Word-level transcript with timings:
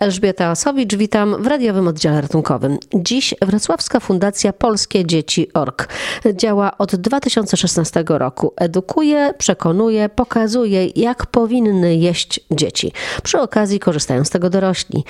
Elżbieta 0.00 0.50
Osowicz, 0.50 0.94
witam 0.96 1.42
w 1.42 1.46
radiowym 1.46 1.88
oddziale 1.88 2.20
ratunkowym. 2.20 2.78
Dziś 2.94 3.34
Wrocławska 3.42 4.00
Fundacja 4.00 4.52
Polskie 4.52 5.06
Dzieci 5.06 5.52
Org 5.54 5.88
działa 6.34 6.78
od 6.78 6.96
2016 6.96 8.04
roku. 8.08 8.52
Edukuje, 8.56 9.34
przekonuje, 9.38 10.08
pokazuje, 10.08 10.86
jak 10.86 11.26
powinny 11.26 11.96
jeść 11.96 12.40
dzieci. 12.50 12.92
Przy 13.22 13.40
okazji 13.40 13.80
korzystają 13.80 14.24
z 14.24 14.30
tego 14.30 14.50
dorośli. 14.50 15.04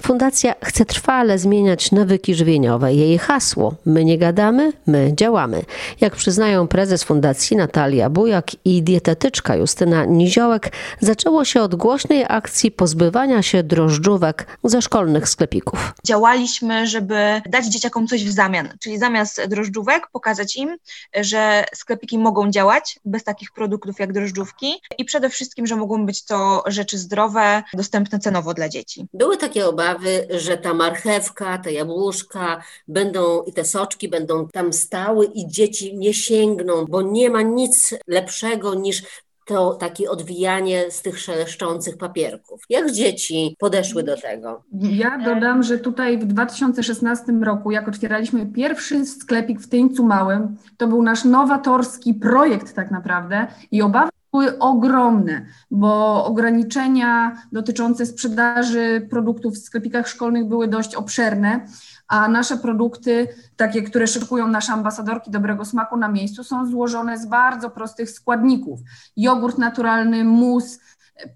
Fundacja 0.00 0.54
chce 0.64 0.84
trwale 0.84 1.38
zmieniać 1.38 1.92
nawyki 1.92 2.34
żywieniowe. 2.34 2.94
Jej 2.94 3.18
hasło: 3.18 3.74
My 3.86 4.04
nie 4.04 4.18
gadamy, 4.18 4.72
my 4.86 5.12
działamy. 5.16 5.62
Jak 6.00 6.16
przyznają 6.16 6.68
prezes 6.68 7.04
Fundacji 7.04 7.56
Natalia 7.56 8.10
Bujak 8.10 8.46
i 8.64 8.82
dietetyczka 8.82 9.56
Justyna 9.56 10.04
Niziołek, 10.04 10.72
zaczęło 11.00 11.44
się 11.44 11.62
od 11.62 11.74
głośnej 11.74 12.24
akcji 12.28 12.70
pozbywania 12.70 13.42
się 13.42 13.62
drożdżówek 13.62 14.33
ze 14.64 14.82
szkolnych 14.82 15.28
sklepików. 15.28 15.92
Działaliśmy, 16.06 16.86
żeby 16.86 17.42
dać 17.46 17.66
dzieciakom 17.66 18.06
coś 18.06 18.24
w 18.24 18.32
zamian, 18.32 18.68
czyli 18.82 18.98
zamiast 18.98 19.44
drożdżówek 19.48 20.08
pokazać 20.12 20.56
im, 20.56 20.76
że 21.14 21.64
sklepiki 21.74 22.18
mogą 22.18 22.50
działać 22.50 22.98
bez 23.04 23.24
takich 23.24 23.52
produktów 23.52 23.98
jak 23.98 24.12
drożdżówki 24.12 24.74
i 24.98 25.04
przede 25.04 25.30
wszystkim, 25.30 25.66
że 25.66 25.76
mogą 25.76 26.06
być 26.06 26.24
to 26.24 26.62
rzeczy 26.66 26.98
zdrowe, 26.98 27.62
dostępne 27.74 28.18
cenowo 28.18 28.54
dla 28.54 28.68
dzieci. 28.68 29.06
Były 29.14 29.36
takie 29.36 29.66
obawy, 29.66 30.26
że 30.30 30.56
ta 30.56 30.74
marchewka, 30.74 31.58
te 31.58 31.72
jabłuszka 31.72 32.62
będą 32.88 33.42
i 33.42 33.52
te 33.52 33.64
soczki 33.64 34.08
będą 34.08 34.48
tam 34.48 34.72
stały 34.72 35.26
i 35.34 35.48
dzieci 35.48 35.96
nie 35.96 36.14
sięgną, 36.14 36.84
bo 36.84 37.02
nie 37.02 37.30
ma 37.30 37.42
nic 37.42 37.94
lepszego 38.06 38.74
niż 38.74 39.02
to 39.44 39.74
takie 39.74 40.10
odwijanie 40.10 40.90
z 40.90 41.02
tych 41.02 41.20
szeleszczących 41.20 41.98
papierków. 41.98 42.62
Jak 42.68 42.92
dzieci 42.92 43.56
podeszły 43.58 44.02
do 44.02 44.16
tego? 44.16 44.62
Ja 44.72 45.18
dodam, 45.18 45.62
że 45.62 45.78
tutaj 45.78 46.18
w 46.18 46.24
2016 46.24 47.32
roku, 47.32 47.70
jak 47.70 47.88
otwieraliśmy 47.88 48.46
pierwszy 48.46 49.06
sklepik 49.06 49.60
w 49.60 49.68
Tyńcu 49.68 50.04
Małym, 50.04 50.56
to 50.76 50.86
był 50.86 51.02
nasz 51.02 51.24
nowatorski 51.24 52.14
projekt 52.14 52.74
tak 52.74 52.90
naprawdę 52.90 53.46
i 53.70 53.82
obawy 53.82 54.13
były 54.34 54.58
ogromne, 54.58 55.46
bo 55.70 56.24
ograniczenia 56.24 57.36
dotyczące 57.52 58.06
sprzedaży 58.06 59.06
produktów 59.10 59.54
w 59.54 59.64
sklepikach 59.64 60.08
szkolnych 60.08 60.48
były 60.48 60.68
dość 60.68 60.94
obszerne, 60.94 61.66
a 62.08 62.28
nasze 62.28 62.56
produkty, 62.56 63.28
takie, 63.56 63.82
które 63.82 64.06
szykują 64.06 64.48
nasze 64.48 64.72
ambasadorki 64.72 65.30
dobrego 65.30 65.64
smaku 65.64 65.96
na 65.96 66.08
miejscu, 66.08 66.44
są 66.44 66.66
złożone 66.66 67.18
z 67.18 67.26
bardzo 67.26 67.70
prostych 67.70 68.10
składników. 68.10 68.80
Jogurt 69.16 69.58
naturalny, 69.58 70.24
mus, 70.24 70.78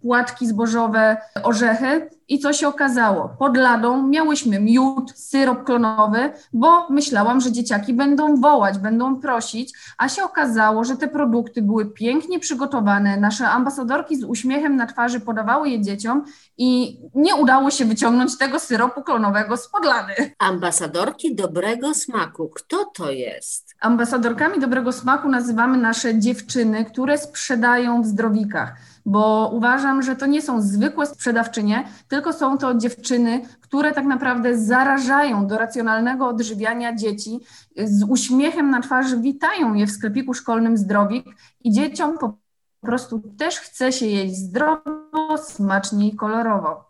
płatki 0.03 0.47
zbożowe, 0.47 1.17
orzechy. 1.43 2.11
I 2.31 2.39
co 2.39 2.53
się 2.53 2.69
okazało? 2.69 3.37
Pod 3.39 3.57
ladą 3.57 4.07
miałyśmy 4.07 4.61
miód, 4.61 5.13
syrop 5.19 5.65
klonowy, 5.65 6.33
bo 6.53 6.89
myślałam, 6.91 7.41
że 7.41 7.53
dzieciaki 7.53 7.95
będą 7.95 8.41
wołać, 8.41 8.79
będą 8.79 9.21
prosić, 9.21 9.73
a 9.99 10.09
się 10.09 10.25
okazało, 10.25 10.85
że 10.85 10.97
te 10.97 11.09
produkty 11.09 11.63
były 11.63 11.87
pięknie 11.87 12.39
przygotowane. 12.39 13.17
Nasze 13.17 13.49
ambasadorki 13.49 14.17
z 14.17 14.25
uśmiechem 14.25 14.77
na 14.77 14.87
twarzy 14.87 15.21
podawały 15.21 15.69
je 15.69 15.83
dzieciom 15.83 16.25
i 16.59 17.01
nie 17.15 17.35
udało 17.35 17.71
się 17.71 17.85
wyciągnąć 17.85 18.39
tego 18.39 18.59
syropu 18.59 19.03
klonowego 19.03 19.57
z 19.57 19.69
podlady. 19.69 20.13
Ambasadorki 20.39 21.35
dobrego 21.35 21.95
smaku. 21.95 22.49
Kto 22.49 22.85
to 22.85 23.11
jest? 23.11 23.75
Ambasadorkami 23.81 24.61
dobrego 24.61 24.93
smaku 24.93 25.29
nazywamy 25.29 25.79
nasze 25.79 26.19
dziewczyny, 26.19 26.85
które 26.85 27.19
sprzedają 27.19 28.03
w 28.03 28.07
zdrowikach 28.07 28.77
bo 29.09 29.51
uważam, 29.53 30.03
że 30.03 30.17
to 30.17 30.27
nie 30.27 30.43
są 30.43 30.63
zwykłe 30.63 31.07
sprzedawczynie, 31.07 31.89
tylko 32.09 32.33
są 32.33 32.59
to 32.59 32.75
dziewczyny, 32.75 33.41
które 33.61 33.93
tak 33.93 34.05
naprawdę 34.05 34.59
zarażają 34.59 35.47
do 35.47 35.59
racjonalnego 35.59 36.29
odżywiania 36.29 36.97
dzieci, 36.97 37.41
z 37.77 38.03
uśmiechem 38.09 38.71
na 38.71 38.81
twarzy 38.81 39.21
witają 39.21 39.75
je 39.75 39.87
w 39.87 39.91
sklepiku 39.91 40.35
szkolnym 40.35 40.77
Zdrowik 40.77 41.27
i 41.65 41.73
dzieciom 41.73 42.19
po 42.19 42.39
prostu 42.81 43.23
też 43.39 43.57
chce 43.61 43.93
się 43.93 44.07
jeść 44.07 44.37
zdrowo, 44.37 45.39
smacznie 45.45 46.09
i 46.09 46.17
kolorowo. 46.17 46.85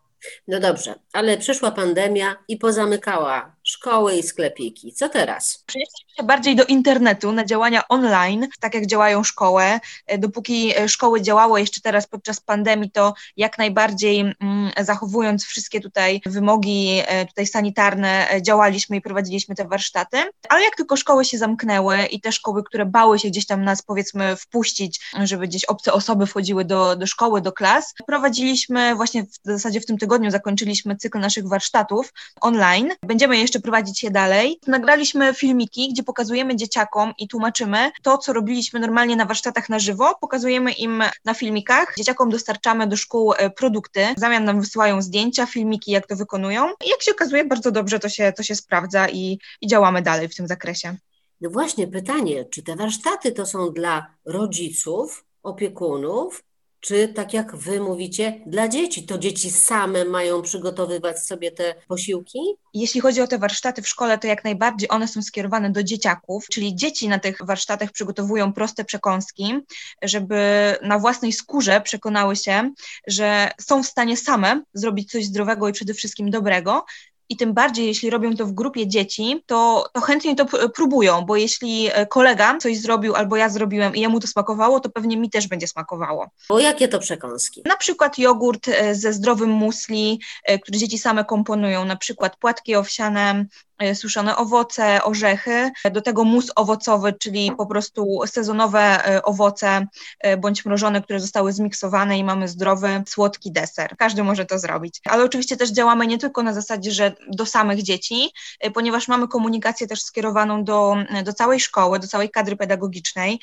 No 0.49 0.61
dobrze, 0.61 0.95
ale 1.13 1.37
przyszła 1.37 1.71
pandemia 1.71 2.37
i 2.49 2.57
pozamykała 2.57 3.57
szkoły 3.69 4.17
i 4.17 4.23
sklepiki. 4.23 4.93
Co 4.93 5.09
teraz? 5.09 5.65
Przenieśliśmy 5.67 6.15
się 6.17 6.23
bardziej 6.23 6.57
do 6.57 6.65
internetu, 6.65 7.33
na 7.33 7.45
działania 7.45 7.89
online, 7.89 8.49
tak 8.61 8.75
jak 8.75 8.87
działają 8.87 9.25
szkoły. 9.25 9.63
E, 10.07 10.19
dopóki 10.19 10.73
e, 10.79 10.89
szkoły 10.89 11.23
działały 11.23 11.61
jeszcze 11.61 11.81
teraz 11.81 12.07
podczas 12.07 12.41
pandemii, 12.41 12.91
to 12.91 13.15
jak 13.37 13.59
najbardziej 13.59 14.21
mm, 14.21 14.71
zachowując 14.81 15.45
wszystkie 15.45 15.81
tutaj 15.81 16.21
wymogi 16.27 17.03
e, 17.07 17.27
tutaj 17.27 17.47
sanitarne, 17.47 18.29
działaliśmy 18.43 18.97
i 18.97 19.01
prowadziliśmy 19.01 19.55
te 19.55 19.69
warsztaty. 19.69 20.17
Ale 20.49 20.65
jak 20.65 20.77
tylko 20.77 20.97
szkoły 20.97 21.25
się 21.25 21.39
zamknęły 21.39 22.07
i 22.07 22.21
te 22.21 22.33
szkoły, 22.33 22.65
które 22.65 22.87
bały 22.87 23.19
się 23.19 23.29
gdzieś 23.29 23.47
tam 23.47 23.65
nas 23.65 23.83
powiedzmy 23.83 24.37
wpuścić, 24.37 25.01
żeby 25.25 25.49
gdzieś 25.49 25.65
obce 25.65 25.93
osoby 25.93 26.27
wchodziły 26.27 26.65
do, 26.65 26.97
do 26.97 27.07
szkoły, 27.07 27.41
do 27.41 27.53
klas, 27.53 27.95
prowadziliśmy 28.07 28.95
właśnie 28.95 29.23
w 29.23 29.29
zasadzie 29.45 29.81
w 29.81 29.87
tym 29.87 29.99
tygodniu 29.99 30.31
zakończyliśmy 30.31 30.97
cykl 30.97 31.19
naszych 31.19 31.49
warsztatów 31.49 32.13
online. 32.41 32.91
Będziemy 33.03 33.37
jeszcze 33.37 33.58
jeszcze 33.59 33.71
prowadzić 33.71 34.03
je 34.03 34.11
dalej. 34.11 34.59
Nagraliśmy 34.67 35.35
filmiki, 35.35 35.89
gdzie 35.93 36.03
pokazujemy 36.03 36.57
dzieciakom 36.57 37.13
i 37.19 37.29
tłumaczymy 37.29 37.91
to, 38.03 38.19
co 38.19 38.33
robiliśmy 38.33 38.81
normalnie 38.81 39.17
na 39.17 39.25
warsztatach 39.25 39.69
na 39.69 39.79
żywo, 39.79 40.15
pokazujemy 40.21 40.73
im 40.73 41.03
na 41.25 41.35
filmikach. 41.35 41.95
Dzieciakom 41.97 42.31
dostarczamy 42.31 42.87
do 42.87 42.97
szkół 42.97 43.33
e, 43.33 43.51
produkty, 43.51 44.01
w 44.17 44.21
zamian 44.21 44.45
nam 44.45 44.61
wysyłają 44.61 45.03
zdjęcia, 45.03 45.47
filmiki, 45.47 45.91
jak 45.91 46.07
to 46.07 46.17
wykonują. 46.17 46.69
I 46.87 46.89
jak 46.89 47.03
się 47.03 47.11
okazuje, 47.11 47.45
bardzo 47.45 47.71
dobrze 47.71 47.99
to 47.99 48.09
się, 48.09 48.33
to 48.37 48.43
się 48.43 48.55
sprawdza 48.55 49.09
i, 49.09 49.39
i 49.61 49.67
działamy 49.67 50.03
dalej 50.03 50.29
w 50.29 50.37
tym 50.37 50.47
zakresie. 50.47 50.97
No 51.41 51.51
właśnie 51.51 51.87
pytanie, 51.87 52.45
czy 52.45 52.63
te 52.63 52.77
warsztaty 52.77 53.33
to 53.33 53.47
są 53.47 53.73
dla 53.73 54.07
rodziców, 54.25 55.25
opiekunów, 55.43 56.45
czy 56.81 57.09
tak 57.09 57.35
jak 57.35 57.57
wy 57.57 57.81
mówicie, 57.81 58.41
dla 58.47 58.69
dzieci, 58.69 59.07
to 59.07 59.19
dzieci 59.19 59.51
same 59.51 60.05
mają 60.05 60.43
przygotowywać 60.43 61.19
sobie 61.25 61.51
te 61.51 61.75
posiłki? 61.89 62.39
Jeśli 62.75 63.01
chodzi 63.01 63.21
o 63.21 63.27
te 63.27 63.39
warsztaty 63.39 63.83
w 63.83 63.89
szkole, 63.89 64.19
to 64.19 64.27
jak 64.27 64.45
najbardziej 64.45 64.89
one 64.91 65.09
są 65.09 65.23
skierowane 65.23 65.71
do 65.71 65.83
dzieciaków, 65.83 66.47
czyli 66.49 66.77
dzieci 66.77 67.09
na 67.09 67.19
tych 67.19 67.39
warsztatach 67.47 67.93
przygotowują 67.93 68.53
proste 68.53 68.85
przekąski, 68.85 69.59
żeby 70.03 70.39
na 70.83 70.99
własnej 70.99 71.33
skórze 71.33 71.81
przekonały 71.81 72.37
się, 72.37 72.71
że 73.07 73.51
są 73.61 73.83
w 73.83 73.87
stanie 73.87 74.17
same 74.17 74.63
zrobić 74.75 75.11
coś 75.11 75.25
zdrowego 75.25 75.69
i 75.69 75.73
przede 75.73 75.95
wszystkim 75.95 76.31
dobrego, 76.31 76.85
i 77.29 77.37
tym 77.37 77.55
bardziej, 77.55 77.87
jeśli 77.87 78.11
robią 78.11 78.37
to 78.37 78.47
w 78.47 78.53
grupie 78.53 78.87
dzieci, 78.87 79.43
to, 79.47 79.89
to 79.93 80.01
chętnie 80.01 80.37
to 80.37 80.47
próbują, 80.69 81.23
bo 81.23 81.37
jeśli 81.37 81.89
e, 81.93 82.07
kolega 82.07 82.59
coś 82.59 82.79
zrobił 82.79 83.15
albo 83.15 83.37
ja 83.37 83.49
zrobiłem 83.49 83.97
i 83.97 84.01
jemu 84.01 84.21
to 84.21 84.27
smakowało, 84.27 84.81
to 84.81 84.91
pewnie 84.91 85.17
mi 85.17 85.31
też 85.31 85.49
będzie 85.49 85.67
smakowało. 85.67 86.31
Bo 86.49 86.61
jakie 86.61 86.89
to 86.89 86.99
przekąski? 86.99 87.63
Na 87.65 87.77
przykład 87.77 88.19
jogurt 88.19 88.69
e, 88.69 88.95
ze 88.95 89.13
zdrowym 89.13 89.51
musli, 89.51 90.21
e, 90.45 90.59
który 90.59 90.79
dzieci 90.79 90.99
same 90.99 91.25
komponują, 91.25 91.85
na 91.85 91.97
przykład 91.97 92.37
płatki 92.37 92.77
owsiane, 92.77 93.47
suszone 93.95 94.37
owoce, 94.37 95.05
orzechy, 95.05 95.71
do 95.93 96.03
tego 96.03 96.25
mus 96.25 96.51
owocowy, 96.57 97.13
czyli 97.13 97.53
po 97.53 97.67
prostu 97.67 98.21
sezonowe 98.27 98.81
e, 98.81 99.23
owoce 99.23 99.87
e, 100.21 100.37
bądź 100.37 100.65
mrożone, 100.65 101.03
które 101.03 101.21
zostały 101.21 101.53
zmiksowane 101.53 102.19
i 102.19 102.25
mamy 102.25 102.49
zdrowy, 102.49 103.03
słodki 103.07 103.53
deser. 103.53 103.97
Każdy 103.99 104.25
może 104.25 104.45
to 104.45 104.59
zrobić. 104.59 105.01
Ale 105.05 105.25
oczywiście 105.25 105.57
też 105.57 105.71
działamy 105.71 106.07
nie 106.07 106.19
tylko 106.19 106.43
na 106.43 106.53
zasadzie, 106.53 106.91
że 106.91 107.13
do 107.29 107.47
samych 107.47 107.83
dzieci, 107.83 108.31
ponieważ 108.75 109.09
mamy 109.09 109.29
komunikację 109.29 109.87
też 109.87 110.03
skierowaną 110.03 110.65
do, 110.65 110.97
do 111.25 111.33
całej 111.33 111.61
szkoły, 111.61 111.99
do 111.99 112.07
całej 112.07 112.31
kadry 112.31 112.57
pedagogicznej, 112.57 113.41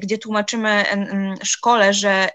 gdzie 0.00 0.18
tłumaczymy 0.18 0.84
szkole, 1.42 1.94
że 1.94 2.28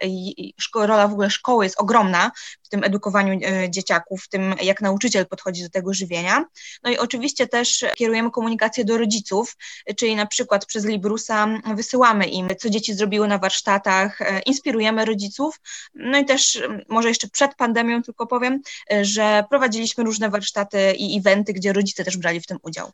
rola 0.76 1.08
w 1.08 1.12
ogóle 1.12 1.30
szkoły 1.30 1.66
jest 1.66 1.80
ogromna 1.80 2.32
w 2.64 2.70
tym 2.70 2.84
edukowaniu 2.84 3.40
dzieciaków, 3.70 4.24
w 4.24 4.30
tym 4.30 4.56
jak 4.62 4.82
nauczyciel 4.82 5.28
podchodzi 5.28 5.64
do 5.64 5.70
tego 5.70 5.94
żywienia. 5.94 6.46
No 6.84 6.92
i 6.92 6.98
oczywiście 6.98 7.41
oczywiście 7.42 7.48
też 7.48 7.96
kierujemy 7.96 8.32
komunikację 8.32 8.86
do 8.86 8.98
rodziców, 8.98 9.58
czyli 9.96 10.16
na 10.16 10.26
przykład 10.26 10.66
przez 10.66 10.86
Librusa 10.86 11.48
wysyłamy 11.76 12.28
im, 12.28 12.48
co 12.60 12.70
dzieci 12.70 12.94
zrobiły 12.94 13.28
na 13.28 13.38
warsztatach, 13.38 14.22
e, 14.22 14.40
inspirujemy 14.40 15.06
rodziców. 15.06 15.60
No 15.94 16.20
i 16.20 16.26
też 16.26 16.62
może 16.90 17.10
jeszcze 17.10 17.28
przed 17.28 17.56
pandemią 17.56 18.04
tylko 18.04 18.28
powiem, 18.28 18.62
e, 18.92 19.06
że 19.06 19.44
prowadziliśmy 19.50 20.04
różne 20.04 20.30
warsztaty 20.30 20.94
i 20.98 21.18
eventy, 21.18 21.54
gdzie 21.54 21.74
rodzice 21.74 22.04
też 22.04 22.18
brali 22.18 22.42
w 22.42 22.48
tym 22.48 22.58
udział. 22.64 22.92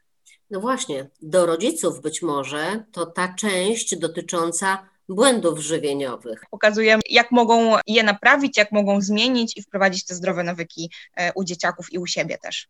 No 0.49 0.59
właśnie, 0.59 1.09
do 1.21 1.45
rodziców 1.45 2.01
być 2.01 2.21
może 2.21 2.83
to 2.91 3.05
ta 3.05 3.33
część 3.33 3.95
dotycząca 3.95 4.89
błędów 5.09 5.59
żywieniowych. 5.59 6.43
Pokazujemy, 6.51 7.01
jak 7.09 7.31
mogą 7.31 7.77
je 7.87 8.03
naprawić, 8.03 8.57
jak 8.57 8.71
mogą 8.71 9.01
zmienić 9.01 9.57
i 9.57 9.61
wprowadzić 9.61 10.05
te 10.05 10.15
zdrowe 10.15 10.43
nawyki 10.43 10.91
e, 11.15 11.33
u 11.33 11.43
dzieciaków 11.43 11.93
i 11.93 11.99
u 11.99 12.07
siebie 12.07 12.37
też. 12.37 12.67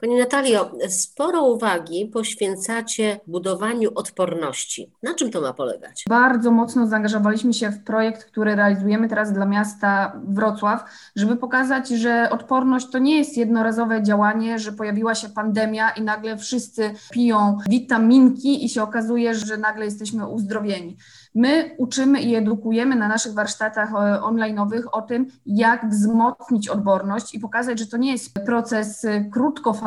Pani 0.00 0.18
Natalio, 0.18 0.70
sporo 0.88 1.42
uwagi 1.42 2.06
poświęcacie 2.06 3.20
budowaniu 3.26 3.90
odporności. 3.94 4.92
Na 5.02 5.14
czym 5.14 5.30
to 5.30 5.40
ma 5.40 5.52
polegać? 5.52 6.04
Bardzo 6.08 6.50
mocno 6.50 6.86
zaangażowaliśmy 6.86 7.54
się 7.54 7.70
w 7.70 7.84
projekt, 7.84 8.24
który 8.24 8.54
realizujemy 8.56 9.08
teraz 9.08 9.32
dla 9.32 9.46
miasta 9.46 10.20
Wrocław, 10.28 10.84
żeby 11.16 11.36
pokazać, 11.36 11.88
że 11.88 12.30
odporność 12.30 12.90
to 12.90 12.98
nie 12.98 13.18
jest 13.18 13.36
jednorazowe 13.36 14.02
działanie, 14.02 14.58
że 14.58 14.72
pojawiła 14.72 15.14
się 15.14 15.28
pandemia 15.28 15.90
i 15.90 16.02
nagle 16.02 16.36
wszyscy 16.36 16.90
piją 17.10 17.58
witaminki 17.68 18.64
i 18.64 18.68
się 18.68 18.82
okazuje, 18.82 19.34
że 19.34 19.56
nagle 19.56 19.84
jesteśmy 19.84 20.28
uzdrowieni. 20.28 20.96
My 21.36 21.74
uczymy 21.78 22.20
i 22.20 22.34
edukujemy 22.34 22.96
na 22.96 23.08
naszych 23.08 23.34
warsztatach 23.34 23.90
e, 23.90 23.94
online'owych 24.20 24.82
o 24.92 25.02
tym, 25.02 25.26
jak 25.46 25.88
wzmocnić 25.90 26.68
odporność 26.68 27.34
i 27.34 27.40
pokazać, 27.40 27.78
że 27.78 27.86
to 27.86 27.96
nie 27.96 28.12
jest 28.12 28.34
proces 28.34 29.04
e, 29.04 29.20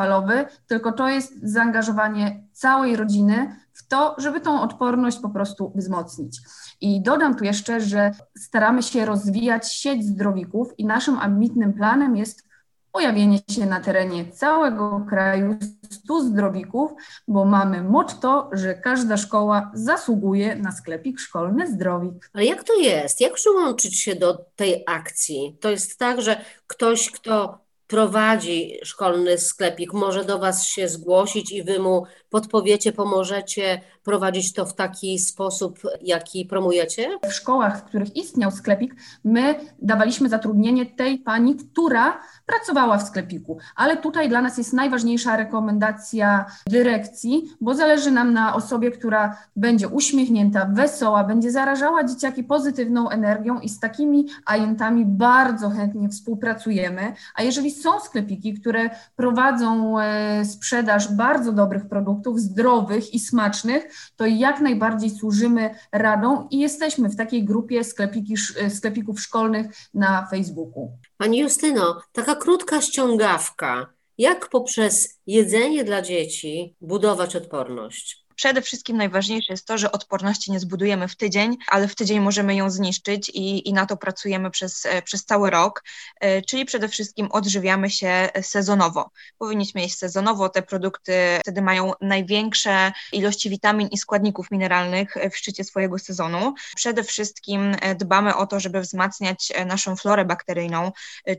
krótkofalowy, 0.00 0.46
tylko 0.66 0.92
to 0.92 1.08
jest 1.08 1.32
zaangażowanie 1.42 2.42
całej 2.52 2.96
rodziny 2.96 3.56
w 3.72 3.88
to, 3.88 4.14
żeby 4.18 4.40
tą 4.40 4.62
odporność 4.62 5.18
po 5.18 5.28
prostu 5.28 5.72
wzmocnić. 5.74 6.40
I 6.80 7.02
dodam 7.02 7.36
tu 7.36 7.44
jeszcze, 7.44 7.80
że 7.80 8.10
staramy 8.38 8.82
się 8.82 9.04
rozwijać 9.04 9.72
sieć 9.72 10.04
zdrowików 10.04 10.78
i 10.78 10.84
naszym 10.84 11.18
ambitnym 11.18 11.72
planem 11.72 12.16
jest 12.16 12.50
pojawienie 12.92 13.38
się 13.50 13.66
na 13.66 13.80
terenie 13.80 14.32
całego 14.32 15.06
kraju 15.08 15.56
100 15.90 16.24
zdrowików, 16.24 16.90
bo 17.28 17.44
mamy 17.44 17.82
motto, 17.82 18.50
że 18.52 18.74
każda 18.74 19.16
szkoła 19.16 19.70
zasługuje 19.74 20.56
na 20.56 20.72
sklepik 20.72 21.20
szkolny 21.20 21.66
zdrowik. 21.66 22.30
Ale 22.34 22.44
jak 22.44 22.64
to 22.64 22.74
jest? 22.80 23.20
Jak 23.20 23.34
przyłączyć 23.34 24.00
się 24.00 24.14
do 24.14 24.44
tej 24.56 24.84
akcji? 24.86 25.56
To 25.60 25.70
jest 25.70 25.98
tak, 25.98 26.20
że 26.20 26.44
ktoś, 26.66 27.10
kto 27.10 27.58
prowadzi 27.90 28.78
szkolny 28.84 29.38
sklepik, 29.38 29.92
może 29.92 30.24
do 30.24 30.38
Was 30.38 30.66
się 30.66 30.88
zgłosić 30.88 31.52
i 31.52 31.62
Wy 31.62 31.78
mu 31.78 32.04
podpowiecie, 32.30 32.92
pomożecie 32.92 33.80
prowadzić 34.04 34.52
to 34.52 34.66
w 34.66 34.74
taki 34.74 35.18
sposób, 35.18 35.80
jaki 36.02 36.46
promujecie? 36.46 37.18
W 37.28 37.32
szkołach, 37.32 37.78
w 37.78 37.82
których 37.82 38.16
istniał 38.16 38.50
sklepik, 38.50 38.94
my 39.24 39.54
dawaliśmy 39.82 40.28
zatrudnienie 40.28 40.86
tej 40.86 41.18
pani, 41.18 41.56
która 41.56 42.20
pracowała 42.46 42.98
w 42.98 43.02
sklepiku. 43.02 43.58
Ale 43.76 43.96
tutaj 43.96 44.28
dla 44.28 44.42
nas 44.42 44.58
jest 44.58 44.72
najważniejsza 44.72 45.36
rekomendacja 45.36 46.46
dyrekcji, 46.66 47.42
bo 47.60 47.74
zależy 47.74 48.10
nam 48.10 48.32
na 48.32 48.54
osobie, 48.54 48.90
która 48.90 49.36
będzie 49.56 49.88
uśmiechnięta, 49.88 50.70
wesoła, 50.72 51.24
będzie 51.24 51.50
zarażała 51.50 52.04
dzieciaki 52.04 52.44
pozytywną 52.44 53.10
energią 53.10 53.60
i 53.60 53.68
z 53.68 53.80
takimi 53.80 54.26
ajentami 54.46 55.04
bardzo 55.06 55.70
chętnie 55.70 56.08
współpracujemy. 56.08 57.12
A 57.34 57.42
jeżeli 57.42 57.70
są 57.70 58.00
sklepiki, 58.00 58.54
które 58.54 58.90
prowadzą 59.16 59.98
e, 60.00 60.44
sprzedaż 60.44 61.12
bardzo 61.12 61.52
dobrych 61.52 61.88
produktów, 61.88 62.40
zdrowych 62.40 63.14
i 63.14 63.20
smacznych, 63.20 63.89
to 64.16 64.26
jak 64.26 64.60
najbardziej 64.60 65.10
służymy 65.10 65.74
radą 65.92 66.48
i 66.50 66.58
jesteśmy 66.58 67.08
w 67.08 67.16
takiej 67.16 67.44
grupie 67.44 67.84
sklepiki, 67.84 68.34
sklepików 68.68 69.20
szkolnych 69.20 69.66
na 69.94 70.26
Facebooku. 70.30 70.98
Pani 71.16 71.38
Justyno, 71.38 72.00
taka 72.12 72.34
krótka 72.34 72.80
ściągawka. 72.80 73.92
Jak 74.18 74.48
poprzez 74.48 75.20
jedzenie 75.26 75.84
dla 75.84 76.02
dzieci 76.02 76.76
budować 76.80 77.36
odporność? 77.36 78.26
Przede 78.40 78.62
wszystkim 78.62 78.96
najważniejsze 78.96 79.52
jest 79.52 79.66
to, 79.66 79.78
że 79.78 79.92
odporności 79.92 80.52
nie 80.52 80.60
zbudujemy 80.60 81.08
w 81.08 81.16
tydzień, 81.16 81.56
ale 81.68 81.88
w 81.88 81.94
tydzień 81.94 82.20
możemy 82.20 82.54
ją 82.54 82.70
zniszczyć 82.70 83.28
i, 83.28 83.68
i 83.68 83.72
na 83.72 83.86
to 83.86 83.96
pracujemy 83.96 84.50
przez, 84.50 84.86
e, 84.86 85.02
przez 85.02 85.24
cały 85.24 85.50
rok, 85.50 85.84
e, 86.20 86.42
czyli 86.42 86.64
przede 86.64 86.88
wszystkim 86.88 87.28
odżywiamy 87.32 87.90
się 87.90 88.28
sezonowo. 88.42 89.10
Powinniśmy 89.38 89.80
jeść 89.80 89.98
sezonowo, 89.98 90.48
te 90.48 90.62
produkty 90.62 91.12
wtedy 91.40 91.62
mają 91.62 91.92
największe 92.00 92.92
ilości 93.12 93.50
witamin 93.50 93.88
i 93.88 93.98
składników 93.98 94.50
mineralnych 94.50 95.14
w 95.32 95.36
szczycie 95.36 95.64
swojego 95.64 95.98
sezonu. 95.98 96.54
Przede 96.76 97.04
wszystkim 97.04 97.76
e, 97.80 97.94
dbamy 97.94 98.36
o 98.36 98.46
to, 98.46 98.60
żeby 98.60 98.80
wzmacniać 98.80 99.52
naszą 99.66 99.96
florę 99.96 100.24
bakteryjną, 100.24 100.92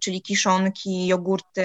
czyli 0.04 0.22
kiszonki, 0.22 1.08
jogurty, 1.08 1.64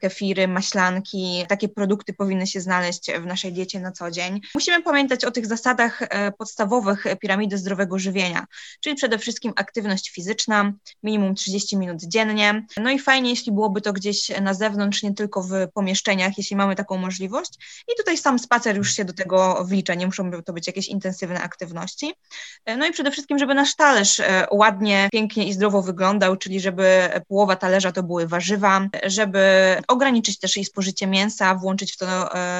kefiry, 0.00 0.48
maślanki. 0.48 1.44
Takie 1.48 1.68
produkty 1.68 2.12
powinny 2.14 2.46
się 2.46 2.60
znaleźć 2.60 3.12
w 3.12 3.26
naszej 3.26 3.52
diecie 3.52 3.80
na 3.80 3.92
co 3.92 4.10
dzień 4.10 4.40
musimy 4.66 4.84
pamiętać 4.84 5.24
o 5.24 5.30
tych 5.30 5.46
zasadach 5.46 6.02
e, 6.02 6.32
podstawowych 6.32 7.04
piramidy 7.20 7.58
zdrowego 7.58 7.98
żywienia, 7.98 8.46
czyli 8.80 8.96
przede 8.96 9.18
wszystkim 9.18 9.52
aktywność 9.56 10.10
fizyczna, 10.10 10.72
minimum 11.02 11.34
30 11.34 11.76
minut 11.76 12.02
dziennie. 12.02 12.66
No 12.76 12.90
i 12.90 12.98
fajnie, 12.98 13.30
jeśli 13.30 13.52
byłoby 13.52 13.80
to 13.80 13.92
gdzieś 13.92 14.40
na 14.40 14.54
zewnątrz, 14.54 15.02
nie 15.02 15.14
tylko 15.14 15.42
w 15.42 15.52
pomieszczeniach, 15.74 16.38
jeśli 16.38 16.56
mamy 16.56 16.76
taką 16.76 16.96
możliwość. 16.96 17.52
I 17.88 17.96
tutaj 17.96 18.18
sam 18.18 18.38
spacer 18.38 18.76
już 18.76 18.94
się 18.94 19.04
do 19.04 19.12
tego 19.12 19.64
wlicza, 19.64 19.94
nie 19.94 20.06
muszą 20.06 20.30
to 20.42 20.52
być 20.52 20.66
jakieś 20.66 20.88
intensywne 20.88 21.42
aktywności. 21.42 22.14
E, 22.64 22.76
no 22.76 22.86
i 22.86 22.92
przede 22.92 23.10
wszystkim, 23.10 23.38
żeby 23.38 23.54
nasz 23.54 23.76
talerz 23.76 24.20
e, 24.20 24.46
ładnie, 24.50 25.08
pięknie 25.12 25.48
i 25.48 25.52
zdrowo 25.52 25.82
wyglądał, 25.82 26.36
czyli 26.36 26.60
żeby 26.60 27.10
połowa 27.28 27.56
talerza 27.56 27.92
to 27.92 28.02
były 28.02 28.26
warzywa, 28.26 28.88
żeby 29.04 29.76
ograniczyć 29.88 30.38
też 30.38 30.56
jej 30.56 30.64
spożycie 30.64 31.06
mięsa, 31.06 31.54
włączyć 31.54 31.92
w 31.92 31.96
to 31.96 32.06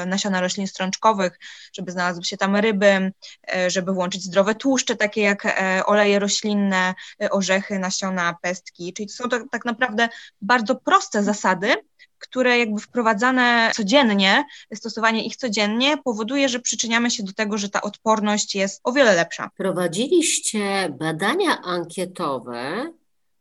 nasiona 0.06 0.40
roślin 0.40 0.66
strączkowych, 0.66 1.38
żeby 1.72 1.95
znalazły 1.96 2.24
się 2.24 2.36
tam 2.36 2.56
ryby, 2.56 3.12
e, 3.54 3.70
żeby 3.70 3.92
włączyć 3.92 4.22
zdrowe 4.22 4.54
tłuszcze, 4.54 4.96
takie 4.96 5.20
jak 5.20 5.46
e, 5.46 5.82
oleje 5.86 6.18
roślinne, 6.18 6.94
e, 7.22 7.30
orzechy, 7.30 7.78
nasiona, 7.78 8.36
pestki. 8.42 8.92
Czyli 8.92 9.08
to 9.08 9.14
są 9.14 9.28
to 9.28 9.38
tak 9.50 9.64
naprawdę 9.64 10.08
bardzo 10.42 10.74
proste 10.74 11.22
zasady, 11.22 11.74
które 12.18 12.58
jakby 12.58 12.80
wprowadzane 12.80 13.70
codziennie, 13.74 14.44
stosowanie 14.74 15.26
ich 15.26 15.36
codziennie 15.36 15.96
powoduje, 16.04 16.48
że 16.48 16.60
przyczyniamy 16.60 17.10
się 17.10 17.22
do 17.22 17.32
tego, 17.32 17.58
że 17.58 17.68
ta 17.68 17.82
odporność 17.82 18.54
jest 18.54 18.80
o 18.84 18.92
wiele 18.92 19.14
lepsza. 19.14 19.50
Prowadziliście 19.56 20.88
badania 20.98 21.62
ankietowe 21.62 22.92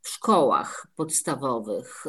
w 0.06 0.10
szkołach 0.10 0.88
podstawowych. 0.96 2.04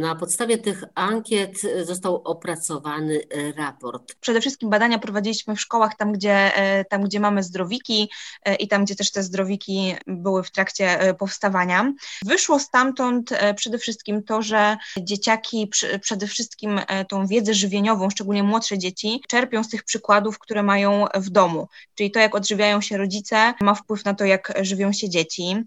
Na 0.00 0.14
podstawie 0.14 0.58
tych 0.58 0.84
ankiet 0.94 1.62
został 1.82 2.16
opracowany 2.16 3.20
raport. 3.56 4.14
Przede 4.20 4.40
wszystkim 4.40 4.70
badania 4.70 4.98
prowadziliśmy 4.98 5.56
w 5.56 5.60
szkołach, 5.60 5.96
tam 5.96 6.12
gdzie, 6.12 6.56
e, 6.56 6.84
tam, 6.84 7.02
gdzie 7.02 7.20
mamy 7.20 7.42
zdrowiki 7.42 8.10
e, 8.44 8.54
i 8.54 8.68
tam, 8.68 8.84
gdzie 8.84 8.96
też 8.96 9.12
te 9.12 9.22
zdrowiki 9.22 9.94
były 10.06 10.42
w 10.42 10.50
trakcie 10.50 11.00
e, 11.00 11.14
powstawania. 11.14 11.92
Wyszło 12.24 12.58
stamtąd 12.58 13.30
przede 13.56 13.78
wszystkim 13.78 14.22
to, 14.22 14.42
że 14.42 14.76
dzieciaki 15.00 15.70
przede 16.00 16.26
wszystkim 16.26 16.80
tą 17.08 17.26
wiedzę 17.26 17.54
żywieniową, 17.54 18.10
szczególnie 18.10 18.42
młodsze 18.42 18.78
dzieci, 18.78 19.22
czerpią 19.28 19.64
z 19.64 19.68
tych 19.68 19.84
przykładów, 19.84 20.38
które 20.38 20.62
mają 20.62 21.06
w 21.14 21.30
domu. 21.30 21.68
Czyli 21.94 22.10
to, 22.10 22.20
jak 22.20 22.34
odżywiają 22.34 22.80
się 22.80 22.96
rodzice, 22.96 23.54
ma 23.60 23.74
wpływ 23.74 24.04
na 24.04 24.14
to, 24.14 24.24
jak 24.24 24.52
żywią 24.60 24.92
się 24.92 25.08
dzieci. 25.08 25.64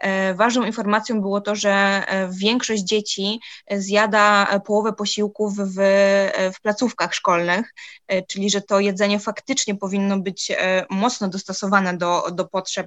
E, 0.00 0.34
ważną 0.34 0.64
informacją 0.64 1.20
było 1.20 1.40
to, 1.40 1.54
że 1.54 1.70
e, 1.70 2.28
większość 2.30 2.82
dzieci 2.82 3.40
zjada 3.70 4.60
połowę 4.66 4.92
posiłków 4.92 5.56
w, 5.56 5.76
w 6.54 6.60
placówkach 6.60 7.14
szkolnych, 7.14 7.74
e, 8.08 8.22
czyli 8.22 8.50
że 8.50 8.60
to 8.60 8.80
jedzenie 8.80 9.20
faktycznie 9.20 9.74
powinno 9.74 10.18
być 10.18 10.52
mocno 10.90 11.28
dostosowane 11.28 11.96
do, 11.96 12.26
do, 12.32 12.44
potrzeb, 12.44 12.86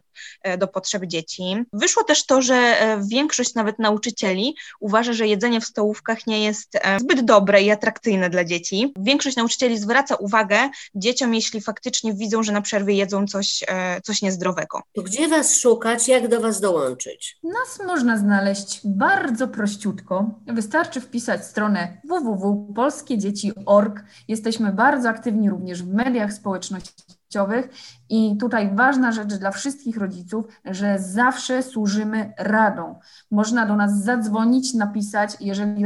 do 0.58 0.68
potrzeb 0.68 1.06
dzieci. 1.06 1.56
Wyszło 1.74 2.04
też 2.04 2.26
to, 2.26 2.42
że 2.42 2.78
większość 3.12 3.54
nawet 3.54 3.80
nauczycieli 3.80 4.56
uważa, 4.80 5.14
że 5.14 5.28
jedzenie 5.28 5.62
w 5.62 5.66
stołówkach 5.66 6.28
nie 6.28 6.44
jest 6.44 6.78
zbyt 7.00 7.26
dobre 7.26 7.62
i 7.62 7.72
atrakcyjne 7.72 8.30
dla 8.30 8.46
dzieci. 8.46 8.94
Większość 8.98 9.36
nauczycieli 9.36 9.78
zwraca 9.78 10.16
uwagę 10.16 10.70
dzieciom, 10.96 11.36
jeśli 11.36 11.62
faktycznie 11.62 12.14
widzą, 12.14 12.44
że 12.44 12.52
na 12.52 12.62
przerwie 12.62 12.94
jedzą 12.94 13.28
coś, 13.28 13.64
coś 14.04 14.22
niezdrowego. 14.22 14.82
To 14.94 15.02
gdzie 15.02 15.28
Was 15.28 15.56
szukać, 15.56 16.08
jak 16.08 16.28
do 16.28 16.42
Was 16.42 16.62
dołączyć? 16.62 16.97
Nas 17.44 17.88
można 17.88 18.18
znaleźć 18.18 18.82
bardzo 18.86 19.48
prościutko. 19.48 20.40
Wystarczy 20.48 21.02
wpisać 21.02 21.46
stronę 21.46 22.02
www.polskiedzieci.org. 22.10 24.04
Jesteśmy 24.28 24.74
bardzo 24.74 25.10
aktywni 25.10 25.50
również 25.50 25.84
w 25.84 25.94
mediach 25.94 26.34
społecznościowych 26.34 27.70
i 28.10 28.38
tutaj 28.38 28.76
ważna 28.76 29.12
rzecz 29.12 29.34
dla 29.34 29.52
wszystkich 29.52 29.98
rodziców, 29.98 30.46
że 30.66 31.00
zawsze 31.00 31.64
służymy 31.64 32.34
radą. 32.38 33.00
Można 33.32 33.66
do 33.66 33.76
nas 33.76 34.04
zadzwonić, 34.04 34.74
napisać, 34.74 35.32
jeżeli 35.40 35.86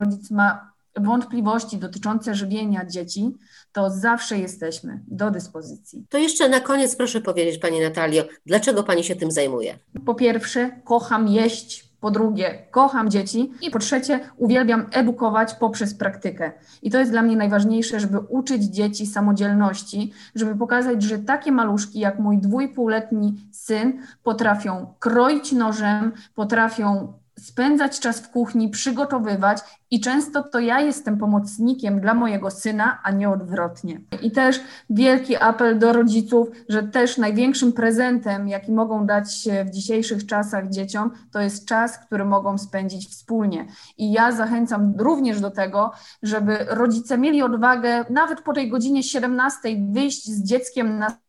rodzic 0.00 0.30
ma 0.30 0.73
wątpliwości 0.96 1.78
dotyczące 1.78 2.34
żywienia 2.34 2.84
dzieci, 2.84 3.34
to 3.72 3.90
zawsze 3.90 4.38
jesteśmy 4.38 5.00
do 5.08 5.30
dyspozycji. 5.30 6.06
To 6.08 6.18
jeszcze 6.18 6.48
na 6.48 6.60
koniec 6.60 6.96
proszę 6.96 7.20
powiedzieć, 7.20 7.58
Pani 7.58 7.80
Natalio, 7.80 8.24
dlaczego 8.46 8.82
Pani 8.82 9.04
się 9.04 9.16
tym 9.16 9.30
zajmuje? 9.30 9.78
Po 10.06 10.14
pierwsze, 10.14 10.70
kocham 10.84 11.28
jeść. 11.28 11.94
Po 12.00 12.10
drugie, 12.10 12.66
kocham 12.70 13.10
dzieci. 13.10 13.52
I 13.62 13.70
po 13.70 13.78
trzecie, 13.78 14.20
uwielbiam 14.36 14.86
edukować 14.92 15.54
poprzez 15.54 15.94
praktykę. 15.94 16.52
I 16.82 16.90
to 16.90 16.98
jest 16.98 17.10
dla 17.10 17.22
mnie 17.22 17.36
najważniejsze, 17.36 18.00
żeby 18.00 18.18
uczyć 18.18 18.64
dzieci 18.64 19.06
samodzielności, 19.06 20.12
żeby 20.34 20.56
pokazać, 20.56 21.02
że 21.02 21.18
takie 21.18 21.52
maluszki 21.52 21.98
jak 21.98 22.18
mój 22.18 22.38
dwójpółletni 22.38 23.34
syn 23.52 24.02
potrafią 24.22 24.94
kroić 24.98 25.52
nożem, 25.52 26.12
potrafią 26.34 27.12
spędzać 27.44 28.00
czas 28.00 28.20
w 28.20 28.30
kuchni, 28.30 28.68
przygotowywać 28.68 29.58
i 29.90 30.00
często 30.00 30.42
to 30.42 30.60
ja 30.60 30.80
jestem 30.80 31.18
pomocnikiem 31.18 32.00
dla 32.00 32.14
mojego 32.14 32.50
syna, 32.50 33.00
a 33.02 33.10
nie 33.10 33.30
odwrotnie. 33.30 34.00
I 34.22 34.30
też 34.30 34.60
wielki 34.90 35.36
apel 35.36 35.78
do 35.78 35.92
rodziców, 35.92 36.48
że 36.68 36.82
też 36.82 37.18
największym 37.18 37.72
prezentem, 37.72 38.48
jaki 38.48 38.72
mogą 38.72 39.06
dać 39.06 39.48
w 39.66 39.70
dzisiejszych 39.70 40.26
czasach 40.26 40.68
dzieciom, 40.68 41.10
to 41.32 41.40
jest 41.40 41.66
czas, 41.66 41.98
który 41.98 42.24
mogą 42.24 42.58
spędzić 42.58 43.08
wspólnie. 43.08 43.66
I 43.98 44.12
ja 44.12 44.32
zachęcam 44.32 44.94
również 44.98 45.40
do 45.40 45.50
tego, 45.50 45.92
żeby 46.22 46.58
rodzice 46.68 47.18
mieli 47.18 47.42
odwagę 47.42 48.04
nawet 48.10 48.40
po 48.40 48.52
tej 48.52 48.68
godzinie 48.68 49.02
17 49.02 49.68
wyjść 49.92 50.26
z 50.26 50.44
dzieckiem 50.44 50.98
na 50.98 51.23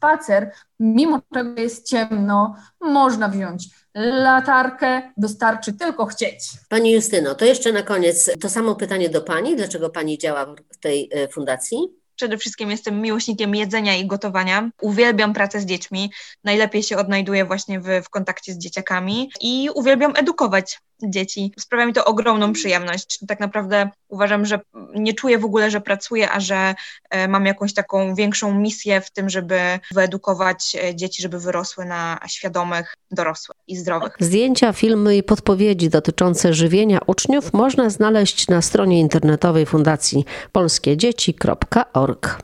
spacer, 0.00 0.50
mimo 0.80 1.20
że 1.34 1.54
jest 1.56 1.88
ciemno, 1.88 2.56
można 2.80 3.28
wziąć 3.28 3.68
latarkę, 3.94 5.02
wystarczy 5.16 5.72
tylko 5.72 6.06
chcieć. 6.06 6.50
Pani 6.68 6.92
Justyno, 6.92 7.34
to 7.34 7.44
jeszcze 7.44 7.72
na 7.72 7.82
koniec 7.82 8.30
to 8.40 8.48
samo 8.48 8.74
pytanie 8.74 9.08
do 9.08 9.20
Pani. 9.22 9.56
Dlaczego 9.56 9.90
Pani 9.90 10.18
działa 10.18 10.54
w 10.72 10.76
tej 10.76 11.10
e, 11.12 11.28
fundacji? 11.28 11.78
Przede 12.16 12.38
wszystkim 12.38 12.70
jestem 12.70 13.00
miłośnikiem 13.00 13.54
jedzenia 13.54 13.96
i 13.96 14.06
gotowania. 14.06 14.70
Uwielbiam 14.80 15.32
pracę 15.32 15.60
z 15.60 15.66
dziećmi. 15.66 16.10
Najlepiej 16.44 16.82
się 16.82 16.96
odnajduję 16.96 17.44
właśnie 17.44 17.80
w, 17.80 17.86
w 18.04 18.08
kontakcie 18.08 18.52
z 18.52 18.58
dzieciakami 18.58 19.30
i 19.40 19.68
uwielbiam 19.74 20.12
edukować 20.16 20.80
dzieci. 21.02 21.52
Sprawia 21.58 21.86
mi 21.86 21.92
to 21.92 22.04
ogromną 22.04 22.52
przyjemność. 22.52 23.18
Tak 23.28 23.40
naprawdę 23.40 23.90
uważam, 24.08 24.46
że 24.46 24.60
nie 24.94 25.14
czuję 25.14 25.38
w 25.38 25.44
ogóle, 25.44 25.70
że 25.70 25.80
pracuję, 25.80 26.30
a 26.30 26.40
że 26.40 26.74
e, 27.10 27.28
mam 27.28 27.46
jakąś 27.46 27.74
taką 27.74 28.14
większą 28.14 28.54
misję 28.54 29.00
w 29.00 29.10
tym, 29.10 29.30
żeby 29.30 29.60
wyedukować 29.94 30.76
e, 30.76 30.94
dzieci, 30.94 31.22
żeby 31.22 31.38
wyrosły 31.38 31.84
na 31.84 32.20
świadomych, 32.28 32.94
dorosłych 33.10 33.58
i 33.68 33.76
zdrowych. 33.76 34.16
Zdjęcia, 34.20 34.72
filmy 34.72 35.16
i 35.16 35.22
podpowiedzi 35.22 35.88
dotyczące 35.88 36.54
żywienia 36.54 36.98
uczniów 37.06 37.52
można 37.52 37.90
znaleźć 37.90 38.48
na 38.48 38.62
stronie 38.62 39.00
internetowej 39.00 39.66
Fundacji 39.66 40.24
polskiedzieci.org. 40.52 42.40